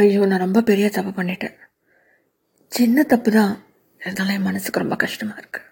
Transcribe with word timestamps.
ஐயோ 0.00 0.20
நான் 0.28 0.44
ரொம்ப 0.44 0.60
பெரிய 0.68 0.86
தப்பு 0.96 1.10
பண்ணிட்டேன். 1.16 1.56
சின்ன 2.72 3.02
தப்பு 3.12 3.30
தான் 3.38 3.52
இருந்தாலும் 4.00 4.36
என் 4.36 4.46
மனசுக்கு 4.48 4.82
ரொம்ப 4.82 4.96
கஷ்டமாக 5.02 5.40
இருக்குது 5.42 5.66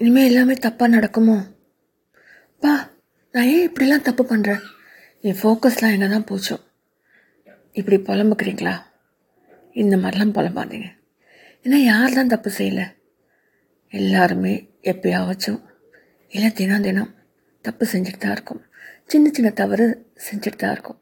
இனிமேல் 0.00 0.28
எல்லாமே 0.30 0.54
தப்பாக 0.66 0.94
நடக்குமோ? 0.94 1.36
பா 2.62 2.72
நான் 3.34 3.50
ஏன் 3.54 3.66
இப்படிலாம் 3.68 4.06
தப்பு 4.08 4.24
பண்ணுறேன் 4.30 4.62
என் 5.24 5.38
ஃபோக்கஸ்லாம் 5.40 5.94
எங்கே 5.96 6.08
தான் 6.14 6.28
போச்சோ. 6.30 6.56
இப்படி 7.80 7.98
புலம்புக்கிறீங்களா? 8.08 8.74
இந்த 9.82 9.96
மாதிரிலாம் 10.02 10.34
புலம்பாதீங்க. 10.38 10.88
ஏன்னா 11.64 11.78
யார் 11.92 12.16
தான் 12.18 12.32
தப்பு 12.34 12.50
செய்யலை? 12.58 12.86
எல்லாருமே 13.92 14.54
எப்பயாவச்சும் 14.92 15.60
இல்லை 16.30 16.50
தினம் 16.60 16.86
தினம் 16.88 17.12
தப்பு 17.64 17.84
செஞ்சுட்டு 17.92 18.22
தான் 18.24 18.36
இருக்கும். 18.38 18.62
சின்ன 19.12 19.30
சின்ன 19.36 19.50
தவறு 19.62 19.86
செஞ்சுட்டு 20.28 20.60
தான் 20.62 20.74
இருக்கும். 20.76 21.00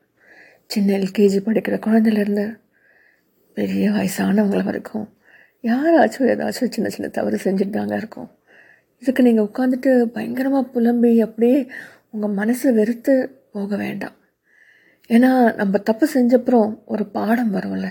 சின்ன 0.73 0.93
எல்கேஜி 0.99 1.39
படிக்கிற 1.47 1.77
குழந்தையிலேருந்து 1.87 2.45
பெரிய 3.57 3.85
வயசானவங்கள 3.91 4.63
வரைக்கும் 4.65 5.07
யாராச்சும் 5.65 6.29
ஏதாச்சும் 6.33 6.73
சின்ன 6.75 6.89
சின்ன 6.89 7.09
தவறு 7.09 7.37
செஞ்சுட்டு 7.45 7.71
தாங்க 7.71 7.97
இருக்கும். 7.97 8.29
இதுக்கு 9.03 9.23
நீங்கள் 9.23 9.49
உட்காந்துட்டு 9.49 9.93
பயங்கரமாக 10.05 10.71
புலம்பி 10.71 11.21
அப்படியே 11.21 11.59
உங்கள் 12.11 12.37
மனசை 12.41 12.73
வெறுத்து 12.73 13.15
போக 13.53 13.77
வேண்டாம். 13.77 14.17
ஏன்னா 15.09 15.31
நம்ம 15.55 15.79
தப்பு 15.79 16.09
செஞ்சப்புறம் 16.15 16.71
ஒரு 16.85 17.07
பாடம் 17.07 17.55
வரும்ல. 17.55 17.87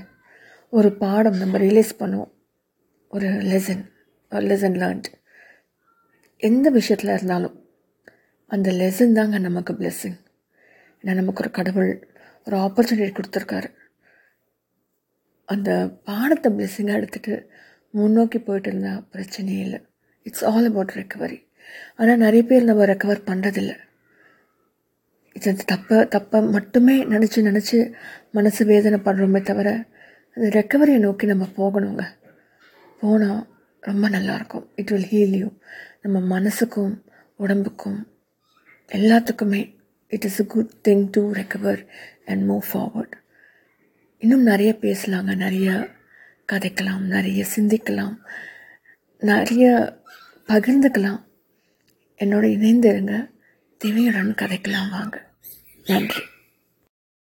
ஒரு 0.73 0.91
பாடம் 0.95 1.38
நம்ம 1.38 1.58
ரியலைஸ் 1.58 1.94
பண்ணுவோம். 2.00 2.31
ஒரு 3.11 3.30
லெசன் 3.52 3.84
ஒரு 4.31 4.45
லெசன் 4.48 4.75
லேர்ன்ட் 4.81 5.08
எந்த 6.41 6.67
விஷயத்தில் 6.70 7.14
இருந்தாலும் 7.14 7.55
அந்த 8.52 8.70
லெசன் 8.72 9.11
தாங்க 9.11 9.38
நமக்கு 9.38 9.73
பிளெஸ்ஸிங் 9.73 10.17
ஏன்னா 11.02 11.14
நமக்கு 11.14 11.41
ஒரு 11.41 11.52
கடவுள் 11.52 11.91
ஒரு 12.49 12.58
ஆப்பர்ச்சுனிட்டி 12.66 13.13
கொடுத்துருக்காரு. 13.16 13.70
அந்த 15.49 15.70
பாடத்தை 16.08 16.50
பிளெஸ்ஸிங்காக 16.55 17.00
எடுத்துகிட்டு 17.00 17.36
முன்னோக்கி 17.94 18.39
போயிட்டு 18.47 18.69
இருந்தால் 18.72 19.03
பிரச்சனையே 19.14 19.61
இல்லை. 19.67 19.80
இட்ஸ் 20.25 20.45
ஆல் 20.50 20.67
அபவுட் 20.70 20.97
ரெக்கவரி 21.00 21.38
ஆனால் 22.00 22.22
நிறைய 22.23 22.44
பேர் 22.50 22.67
நம்ம 22.70 22.86
ரெக்கவர் 22.92 23.27
பண்ணுறதில்ல 23.30 23.73
இது 25.36 25.52
தப்பை 25.72 25.97
தப்பை 26.14 26.38
மட்டுமே 26.55 26.95
நினச்சி 27.14 27.39
நினச்சி 27.47 27.77
மனசு 28.38 28.61
வேதனை 28.72 28.97
பண்ணுறோமே 29.08 29.42
தவிர 29.50 29.70
அந்த 30.38 30.47
ரெக்கவரியை 30.58 31.00
நோக்கி 31.05 31.25
நம்ம 31.31 31.45
போகணுங்க. 31.59 32.03
போனால் 33.02 33.44
ரொம்ப 33.83 34.05
நல்லாயிருக்கும் 34.16 34.66
இட் 34.81 34.92
வில் 34.94 35.09
ஹீல் 35.11 35.36
யூ 35.42 35.50
நம்ம 36.03 36.17
மனசுக்கும் 36.36 36.94
உடம்புக்கும் 37.44 38.00
எல்லாத்துக்குமே 38.92 39.61
it 40.09 40.23
is 40.23 40.39
a 40.39 40.43
good 40.43 40.71
thing 40.83 41.07
to 41.11 41.33
recover 41.33 41.88
and 42.25 42.49
move 42.49 42.61
forward 42.73 43.11
இன்னும் 44.19 44.43
நிறைய 44.43 44.77
பேசலாங்க 44.81 45.35
நிறைய 45.35 45.89
கதைக்கலாம் 46.52 46.99
நிறைய 46.99 47.45
சிந்திக்கலாம் 47.55 48.15
நிறைய 49.19 49.97
பகிர்ந்துக்கலாம். 50.47 51.23
என்னோட 52.17 52.45
இணைந்திருங்க. 52.55 53.31
திவையுடன் 53.77 54.33
கதைக்கலாம் 54.33 54.89
வாங்க. 54.91 55.30
நன்றி. 55.85 56.21